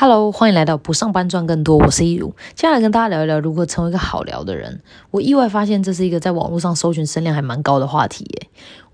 [0.00, 2.28] Hello，欢迎来到不上班赚更多，我是一如。
[2.54, 4.80] 接下来跟大家聊一聊如何成为一个好聊的人。
[5.10, 8.48] 我意外发现这是一个在网络上搜寻声量还蛮高的话题耶。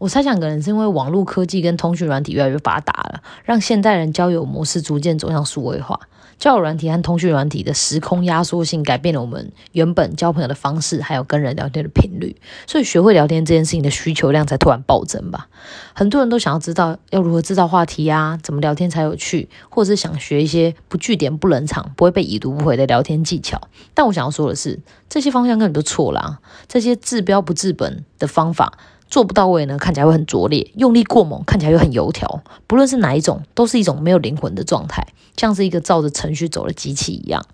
[0.05, 5.99] 我猜想可能是因为网络科技跟通讯软体越来越发达了，让现代人交友模式逐渐走向数位化。
[6.39, 12.37] 交友软体和通讯软体的时空压缩性改变了我们原本交朋友的方式，还有跟人聊天的频率。
[12.67, 15.49] 所以学会聊天这件事情的需求量才突然暴增吧。
[15.95, 23.59] 很多人都想要知道要如何制造话题啊，怎么聊天才有趣，或者是想学一些不据点、不冷场、不会被已读不回的聊天技巧。
[23.95, 26.41] 但我想要说的是，这些方向根本都错了。
[26.69, 28.77] 这些治标不治本的方法。
[29.15, 32.43] 做不到位呢，看起来会很拙劣；用力过猛，看起来又很油条。
[32.67, 35.07] 不论是哪一种，都是一种没有灵魂的状态，
[35.37, 37.47] 像是一个照着程序走的机器一样。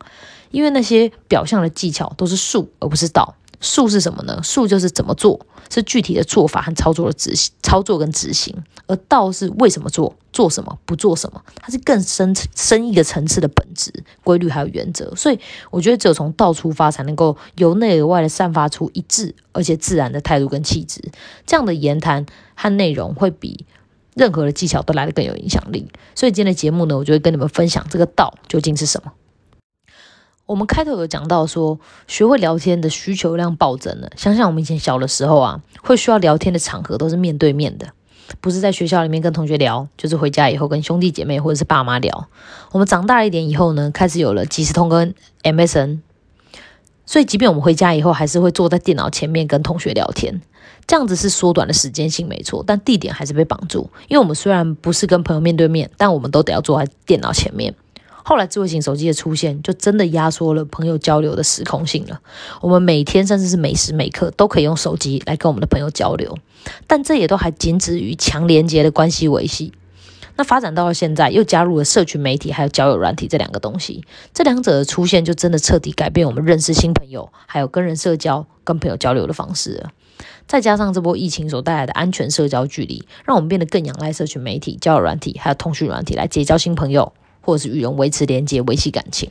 [0.53, 3.35] 因为那些表象的技巧都是术，而不是道。
[3.61, 4.41] 术是什么呢？
[4.43, 5.39] 术就是怎么做，
[5.71, 8.55] 是具体的做法和操作的执行、操作跟执行；
[8.87, 13.93] 而道是为什么做、做什么、不做什么，它是更深深一个层次的本质、
[14.25, 15.15] 规律还有原则。
[15.15, 15.39] 所以，
[15.71, 21.03] 我觉得只有从道出发，才能够由内而外的散发出一致而且自然的态度跟气质。
[21.47, 22.25] 这样的言谈
[22.55, 23.67] 和内容会比
[24.15, 25.87] 任何的技巧都来得更有影响力。
[26.15, 29.13] 所以，今天的节目呢，我就会跟你们分享这个道究竟是什么。
[30.51, 34.11] 我们开头有讲到说，学会聊天的需求量暴增了。
[34.17, 37.87] 想想我们以前小的时候啊，会需要聊天的场合都是面对面的，
[38.41, 42.27] 不是在学校里面跟同学聊，就是回家以后跟兄弟姐妹或者是爸妈聊。
[42.73, 46.01] 我们长大一点以后呢，开始有了即时通跟 MSN，
[47.07, 50.43] 所以即便我们回家以后，还是会坐在电脑前面跟同学聊天。
[50.85, 57.73] 这样子是缩短了时间性没错，但地点还是被绑住，因为我们虽然不是跟朋友面对面，但我们都得要坐在电脑前面。
[58.25, 62.21] 后来智慧型手机的出现，就真的压缩了朋友交流的时空性了。
[62.61, 66.39] 我们每天甚至是每时每刻都可以用手机来跟我们的朋友交流，
[66.87, 69.73] 但这也都还仅止于强连接的关系维系。
[70.37, 79.91] 那发展到了现在，又加入了社群媒体还有交友软体这两个东西，这两者的出现就真的彻底改变我们认识新朋友，还有跟人社交、跟朋友交流的方式了。
[80.47, 87.13] 再加上这波疫情所带来的安全社交距离，让我们变得更仰赖社群媒体、交友软体还有通讯软体来结交新朋友。
[87.51, 89.29] 或者是与人维持连接、维系感情。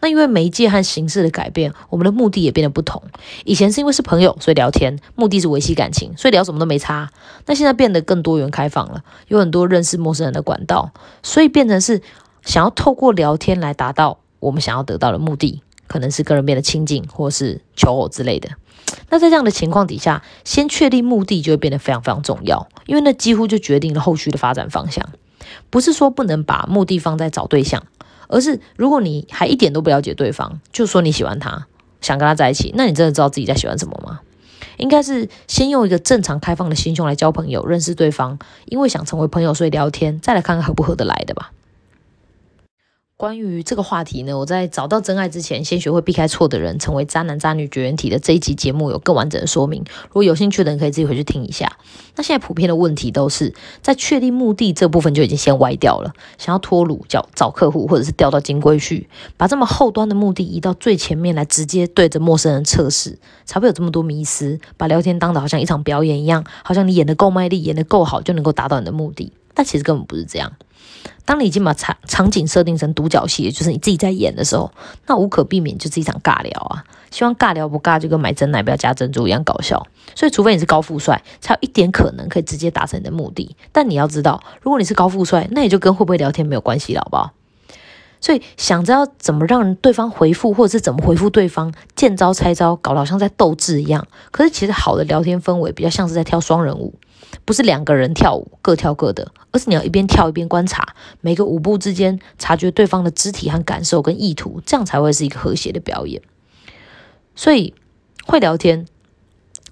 [0.00, 3.02] 那因为媒介和形式的改变，我们的目的也变得不同。
[3.44, 7.10] 以前是因为是朋友，所以聊天，目的是维系感情，所以聊什么都没差。
[7.46, 10.92] 那现在变得更多元开放了，有很多认识陌生人的管道，
[11.24, 12.00] 所以变成是
[12.44, 18.48] 想要透过聊天来达到我们想要得到的目的，可能是跟人变得亲近，或是求偶之类的。
[19.10, 25.06] 那在这样的情况底下，先确定目的就会变得非常非常重要，因为那几乎就决定了后续的发展方向。
[25.70, 27.82] 不是说不能把目的放在找对象，
[28.28, 31.66] 而是如果你还一点都不了解对方，就说你喜欢他，
[32.00, 34.20] 想跟他在一起，那你真的知道自己在喜欢什么吗？
[34.76, 41.52] 应该是先用一个正常开放的心胸来交朋友，认识对方，因为想成为朋友所以聊天，再来看看合不合得来的吧。
[43.20, 49.84] 关于这个话题呢，我在找到真爱之前，先学会避开错的人，成为渣男渣女绝缘体的这一集节目有更完整的说明。
[50.04, 51.70] 如果有兴趣的人，可以自己回去听一下。
[52.16, 59.04] 那现在普遍的问题都是在确定目的这部分就已经先歪掉了，想要脱鲁叫找客户，或者是掉到金龟婿，
[59.36, 69.34] 把这么后端的目的移到最前面来，直接对着陌生人测试，才会有这么多迷思，把聊天当的好像一场表演一样，好像你演的够卖力，演的够好，就能够达到你的目的。
[69.52, 70.52] 但其实根本不是这样。
[71.24, 74.72] 当你已经把场场景设定成独角戏，就是你自己在演的时候，
[75.06, 76.84] 那无可避免就是一场尬聊啊。
[77.10, 79.86] 希望尬聊不尬，就跟买真奶不要加珍珠一样搞笑。
[80.14, 83.56] 所以，除非你是高富帅，才有一点可能可以直接达成你的目的。
[83.72, 87.32] 但你要知道，如果你是高富帅，那也就跟会不会聊天没有关系了，好不好？
[88.20, 94.06] 所以，想着要怎么让对方回复，或者是怎么回复对方，见招拆招，搞得好像在斗智一样。
[94.30, 96.94] 可是，其实好的聊天氛围比较像是在跳双人舞。
[97.44, 106.22] 不是两个人跳舞各跳各的，而是你要一边跳一边观察每个舞步之间，察觉对方的肢体和感受跟意图，这样才会是一个和谐的表演。
[107.34, 107.74] 所以
[108.26, 108.86] 会聊天，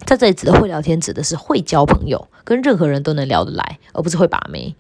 [0.06, 4.74] 在这里指的会聊天，指的是会交朋友，跟任何人都能聊得来，而不是会把妹。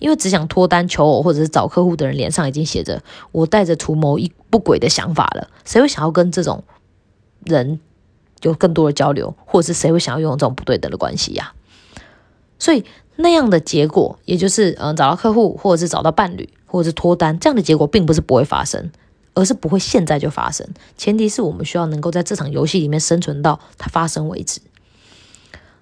[0.00, 3.02] 因为只想脱单求偶或者是找客户的人，脸上已经写着
[3.32, 5.48] 我带着图谋一不轨的想法了。
[5.64, 6.64] 谁会想要跟这种
[7.44, 7.80] 人
[8.42, 11.54] 有更多的交流，或者是谁会想要拥有这种不对等的关系呀？
[12.58, 12.84] 所以
[13.16, 18.90] 那样的结果，也就是嗯找到客户，或者是找到伴侣，或者是脱单，这样的结果并不是不会发生，
[19.34, 20.66] 而是不会现在就发生。
[20.96, 24.60] 前提是我们需要能够在这场游戏里面生存到它发生为止。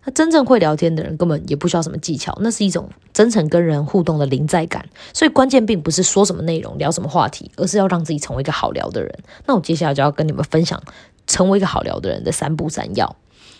[0.04, 4.84] 那真正会聊天的人根本也不需要什么技巧，那是一种真诚跟人互动的临在感。
[5.14, 9.16] 所以关键并不是说什么内容、聊什么话题，而是要让自己成为一个好聊的人。
[9.46, 10.82] 那我接下来就要跟你们分享
[11.28, 13.14] 成为一个好聊的人的三步三要。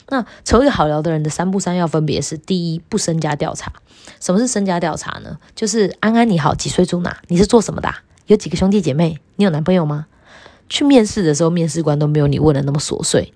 [0.09, 3.73] 那成为一个好聊的人的三不三要分别是：第一，不身家调查。
[4.21, 5.39] 什么是身家调查呢？
[5.55, 7.17] 就是安安你好，几岁住哪？
[7.29, 7.93] 你是做什么的？
[8.27, 9.19] 有几个兄弟姐妹？
[9.37, 10.07] 你有男朋友吗？
[10.69, 13.33] 去面试的时候，面试官都没有你问的那么琐碎，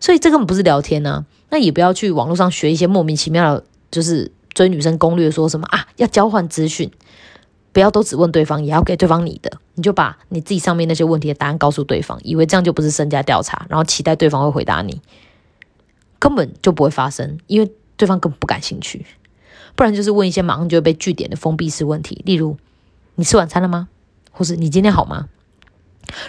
[0.00, 1.24] 所以这根本不是聊天呢。
[1.50, 6.90] 那也不要去网络上学一些莫名其妙的，就是追女生攻略，说什么啊要交换资讯，
[7.72, 15.00] 不要都只问对方，也要给对方你的，你就把你自己上面那些问题的答案告诉对方，以为这样就不是身家调查，然后期待对方会回答你，
[16.24, 19.04] 根本就不会发生，因为对方根本不感兴趣。
[19.74, 22.56] 不然就是问一些马上就会被据点的封闭式问题，例如
[23.16, 23.88] 你吃晚餐了吗？
[24.30, 25.28] 或是你今天好吗？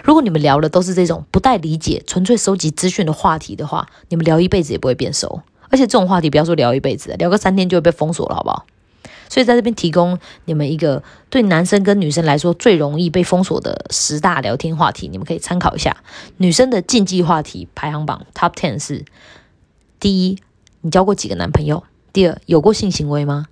[0.04, 5.40] 如果你们聊的都是这种不带理解、纯粹收集资讯的话题的话，你们聊一辈子也不会变熟。
[5.70, 8.66] 而且这种话题不要说聊一辈子，聊个三天就会被封锁了，好不好？
[9.30, 15.96] 所以在这边提供你们一个对男生跟女生来说最容易被封锁的十大聊天话题，你们可以参考一下。
[16.36, 19.06] 女生的禁忌话题排行榜 Top Ten 是：
[19.98, 20.38] 第一，
[20.82, 21.84] 你交过几个男朋友？
[22.12, 23.46] 第二，有过性行为吗？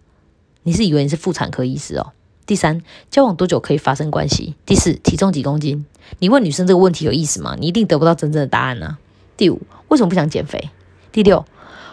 [0.63, 2.13] 你是以为你是妇产科医师哦？
[2.47, 4.55] 第三，交往多久可以发生关系？
[4.67, 5.87] 第四，体重几公斤？
[6.19, 7.57] 你问女生这个问题有意思吗？
[7.59, 8.99] 你一定得不到真正的答案呢。
[9.37, 10.71] 第五，为什么不想减肥？
[11.11, 11.47] 第六，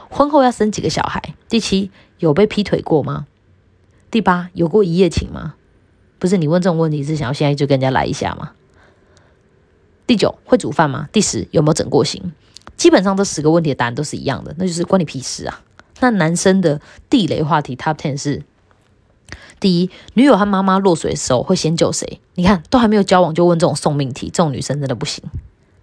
[0.09, 1.35] 婚后要生几个小孩？
[1.47, 1.89] 第七，
[2.19, 3.27] 有被劈腿过吗？
[4.09, 5.55] 第八，有过一夜情吗？
[6.19, 8.51] 不是你问这种问题是想要现在就跟人家来一下吗？
[10.05, 11.07] 第九，会煮饭吗？
[11.13, 12.33] 第十，有没有整过型？
[12.81, 15.61] 基本上这十个问题的答案都是一样的，那就是关你屁事啊！
[15.99, 16.81] 那男生的
[17.11, 18.41] 地雷话题 Top Ten 是。
[19.59, 22.19] 第一，女友和妈妈落水的时候会先救谁？
[22.33, 25.23] 你看，都还没有交往就问这种送命题，这种女生真的不行。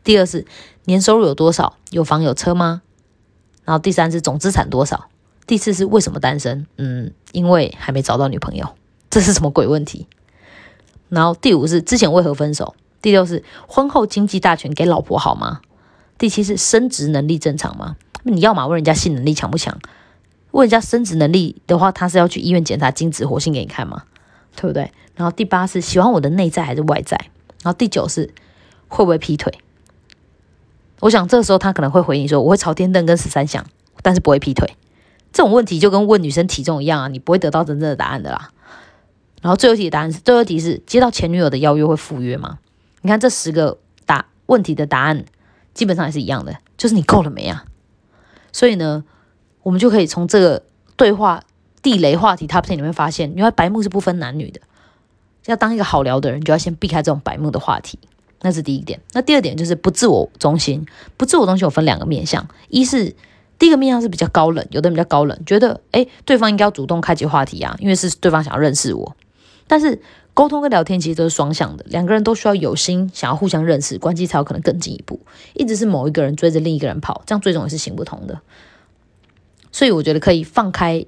[0.02, 0.44] 第二是
[0.86, 1.76] 年收入有多少？
[1.90, 2.82] 有房有车吗？
[3.64, 5.06] 然后第三是总资产多少？
[5.46, 6.66] 第四是为什么单身？
[6.78, 8.70] 嗯，因为还没找到女朋友。
[9.08, 10.08] 这是什么鬼问题？
[11.08, 12.74] 然后第五是之前为何分手？
[13.00, 15.60] 第六是婚后经济大权给老婆好吗？
[16.18, 17.96] 第七是生殖能力正常吗？
[18.24, 19.78] 你要嘛问人家性能力强不强？
[20.50, 24.02] 问人家生殖能力的话，他是要去医院检查精子活性给你看吗？
[24.56, 24.90] 对不对？
[25.14, 27.16] 然后第八是喜欢我的内在还是外在？
[27.62, 28.34] 然后第九是
[28.88, 29.52] 会不会劈腿？
[31.00, 33.64] 我想这个时候他可能会回你说我会朝天瞪跟十三响，
[34.02, 34.76] 但是不会劈腿。
[35.32, 38.50] 这种问题就跟问女生体重一样啊，你不会得到真正的答案的啦。
[39.40, 42.58] 然后最后题的答案是最后题是接到前女友的邀约会赴约吗？
[43.02, 45.24] 你看这十个答问题的答案
[45.78, 47.64] 基本上也是一样的，就是你够了没啊？
[48.52, 49.04] 所以呢？
[49.62, 50.64] 我们就可以从这个
[50.96, 51.42] 对话
[51.82, 54.60] 地雷话题 top ten 里面发现，原来白目是不分男女的。
[55.46, 57.98] 要当一个好聊的人，就要先避开这种白目的话题，
[58.40, 59.00] 那是第一点。
[59.12, 60.84] 那第二点就是不自我中心。
[61.16, 63.14] 不自我中心有分两个面向，一是
[63.58, 69.16] 第一个面向是比较高冷，有的人比较高冷，觉得诶对方应该要主动开启话题啊，因为是对方想要认识我。
[69.66, 70.00] 但是
[70.38, 75.18] 沟通跟聊天其实都是双向的，两个人都需要有心想要互相认识，关系才有可能更进一步。
[75.54, 78.40] 一直是某一个人追着另一个人跑，这样最终也是行不通的。
[79.72, 81.04] 所以我觉得可以放开，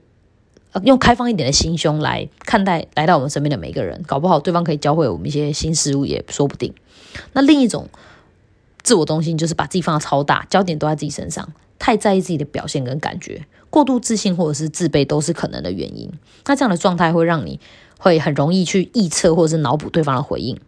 [0.82, 6.74] 用开放一点的心胸来看待来到我们身边的每一个人，搞不好对方可以教会我们一些新事物也说不定。
[7.32, 7.88] 那另一种
[8.82, 16.10] 自我中心就是把自己放的超大，焦点都在自己身上，太在意自己的表现跟感觉，过度自信或者是自卑都是可能的原因。
[16.46, 17.60] 那这样的状态会让你
[18.00, 20.58] 会很容易去臆测或者是脑补对方的回应。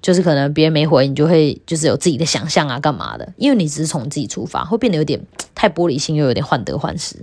[0.00, 3.34] 就是可能别人没回，你就会就是有自己的想象啊，干嘛的？
[3.36, 5.20] 因为你只是从自己出发，会变得有点
[5.54, 7.16] 太玻璃心，又有点患得患失。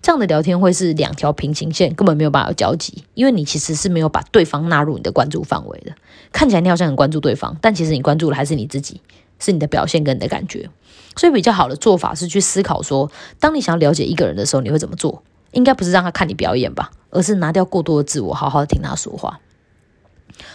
[0.00, 5.92] 这样的聊天会是两条平行线，根本没有办法有交集，因为你其实是没有把对方纳入你的关注范围的。
[6.32, 9.02] 看起来你好像很关注对方，但其实你关注的还是你自己，
[9.38, 10.70] 是你的表现跟你的感觉。
[11.16, 15.22] 所以比较好的做法是去思考说，当你想要了解一个人的时候，你会怎么做？
[15.52, 19.40] 应该不是让他看你表演吧，而是拿掉过多的自我，好好的听他说话。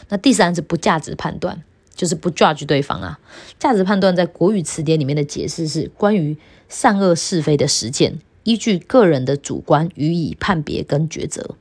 [0.09, 1.63] 那第三是不价值判断，
[1.95, 3.19] 就是不 judge 对方啊。
[3.59, 6.37] 价值判断在国语词典里面的解释是关于
[6.67, 11.55] 善恶是非的实践，依据个人的主观予以判别跟抉择。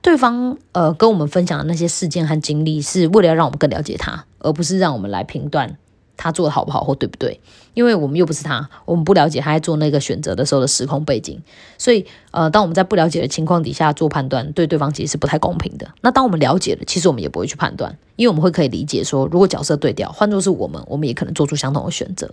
[0.00, 5.76] 对方呃跟我们分享的那些事件和经历，是为了让我们更了解他，而不是让我们来评断。
[6.18, 7.40] 他做的好不好或对不对？
[7.72, 11.40] 因为我们又不是他，我们不了解他在做那个选择的时候的时空背景，
[11.78, 15.88] 所以呃，当我们在不了解的情况底下做判断，对对方其实是不太公平的。
[16.00, 22.28] 那当我们了解了，其实我们也不会去判断，因为我们会可以理解说，如果角色对调，换作是我们，我们也可能做出相同的选择。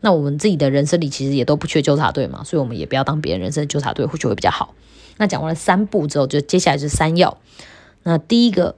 [0.00, 4.74] 那我们自己的人生里其实也都不缺纠察队嘛，所以我们也不要当别人人生的纠察队，或许会比较好。
[5.18, 7.36] 那讲完了三步之后，就接下来是三要。
[8.02, 8.76] 那第一个。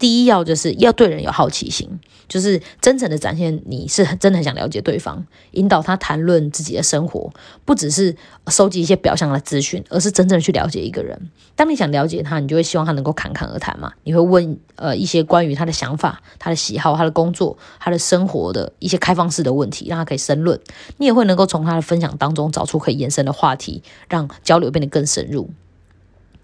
[0.00, 7.30] 第一要就是要对人有好奇心，就是真诚的展现你是真的很想了解对方，引导他谈论自己的生活，
[7.66, 8.16] 不只是
[8.48, 11.30] 收集一些表象的资讯，而是真正的去了解一个人。
[11.54, 20.58] 当你想了解他，你就会希望他能够侃侃而谈嘛，你会问呃一些关于他的想法、他的喜好、他的工作、他的生活的一些开放式的问题，让他可以深论。
[20.96, 25.50] 你也会能够从他的分享当中找出可以延伸的话题，让交流变得更深入。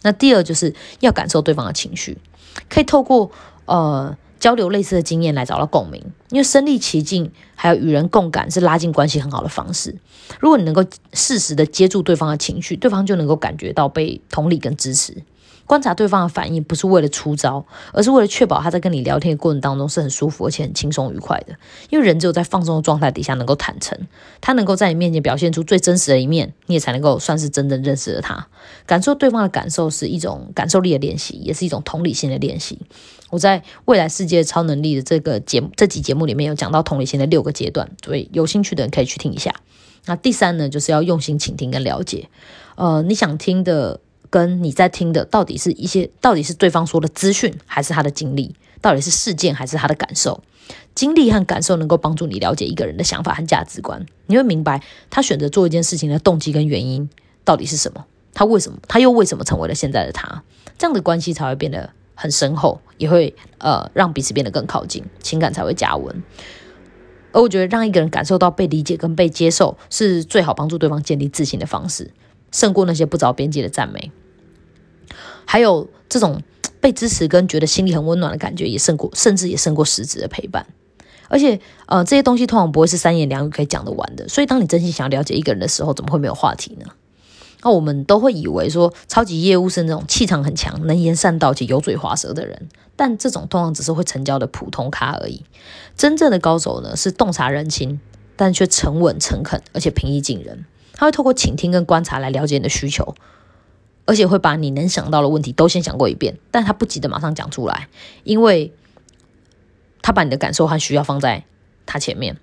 [0.02, 2.18] 那第二就是要感受对方的情绪。
[2.68, 3.30] 可以透过
[3.64, 9.96] 呃交流类似的经验来找到共鸣，因为身历其境还有与人共感是拉近关系很好的方式。
[10.40, 15.16] 如果你能够适时的接住对方的情绪，对方就能够感觉到被同理跟支持。
[15.66, 21.56] 观察对方的反应，不是为了出招，而是为了确保他在跟你聊天的过程当中是很舒服而且很轻松愉快的。
[21.90, 23.98] 因为人只有在放松的状态底下能够坦诚，
[24.40, 28.46] 他能够在你面前表现出最真实的一面，你也才能够算是真正认识了他。
[28.86, 32.78] 感受对方的感受是一种感受力的练习，也是一种同理心的练习。
[33.30, 39.52] 我在未来世界超能力的这个节目这集节目里面有讲到同理心的六个阶段，所以有兴趣的人可以去听一下。
[40.04, 42.28] 那第三呢，就是要用心倾听跟了解，
[42.76, 43.98] 呃，你想听的。
[44.30, 48.54] 跟你在听的到底是一些，到底是对方说的资讯，还是他的经历？
[48.80, 50.42] 到底是事件，还是他的感受？
[50.94, 54.04] 经历和感受能够帮助你了解一个人的想法和价值观。
[54.26, 57.08] 你会明白他选择做一件事情的动机跟原因
[57.44, 58.04] 到底是什么？
[58.34, 58.78] 他为什么？
[58.88, 60.42] 他又为什么成为了现在的他？
[60.78, 66.22] 这样的关系才会变得很深厚，也会呃让彼此变得更靠近，情感才会加温。
[67.32, 72.10] 而我觉得让一个人感受到被理解跟被接受，是最好帮助对方建立自信的方式。
[72.52, 74.10] 胜过那些不着边际的赞美，
[75.44, 76.42] 还有这种
[76.80, 80.66] 被支持跟觉得心里很温暖的感觉，也胜过，甚至也胜过实质的陪伴。
[81.28, 84.28] 而且，呃，这些东西通常不会是三言两语可以讲得完的。
[84.28, 86.86] 所以，当你真心想要了解一个人的时候，怎么会没有话题呢？
[87.62, 95.42] 那我们都会以为说，超级业务是那种气场很强、能言善道且油嘴滑舌的人，但这种通常只是会成交的普通咖而已。
[95.96, 98.00] 真正的高手呢，是洞察人心，
[98.36, 100.64] 但却沉稳诚恳，而且平易近人。
[100.96, 103.14] 他会透过倾听跟观察来了解你的需求，
[104.06, 107.88] 而且会把你能想到的问题都先想过一遍，但他不急着马上讲出来，
[108.24, 108.72] 因为
[110.02, 111.44] 他把你的感受和需要放在
[111.84, 112.38] 他前面，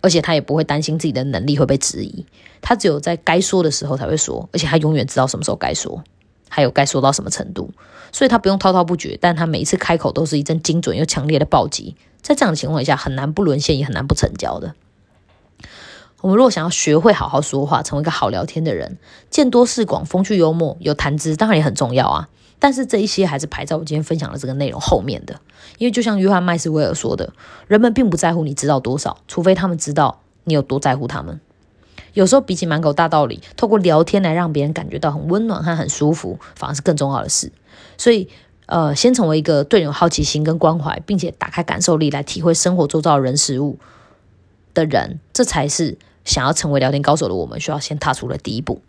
[0.00, 2.24] 而且他也不会担心自己的能力会被质疑，
[2.62, 6.02] 他只有在该说的时候才会说，而且他永远知道什么时候该说，
[6.48, 7.70] 还有该说到什么程度，
[8.12, 14.74] 所以他不用滔滔不绝，但他每一次开口都是一阵精准又强烈的暴击，在这样的情况下，很难不沦陷，也很难不成交的。
[16.20, 18.98] 我们如果想要学会好好说话，成为一个好聊天的人，
[19.30, 22.28] 见多识广、风趣幽默、有谈资，当然也很重要啊。
[22.58, 25.40] 但是这一些还是排在我今天分享的这个内容后面的，
[25.78, 27.32] 因为就像约翰麦斯威尔说的，
[27.68, 31.40] 人们并不在乎你知道多少，除非他们知道你有多在乎他们。
[32.14, 37.52] 有时候比起满口大道理，透过聊天来让别人感觉到很温暖和很舒服，反而是更重要的事。
[37.96, 38.28] 所以，
[38.66, 43.78] 呃，先成为一个对人有好奇心跟关怀，并且打开感受力来体会生活周遭人事物
[44.74, 45.96] 的人，这才是。
[46.28, 48.80] 想要成为聊天高手的我们，需要先踏出了第一步。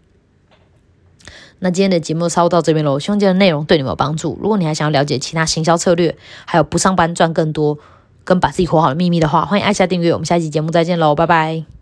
[1.59, 4.37] 那今天的节目差不多到这边喽，希望今天的内容对你们有帮助。
[4.41, 6.15] 如果你还想要了解其他行销策略，
[6.45, 7.77] 还有不上班赚更多，
[8.23, 10.13] 跟把自己活好的秘密的话，欢迎按下订阅。
[10.13, 11.78] 我们下期节目再见喽，拜拜。